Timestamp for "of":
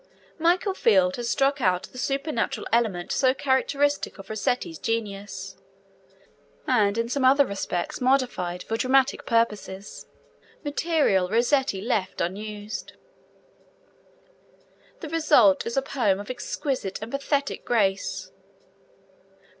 4.17-4.31, 16.19-16.31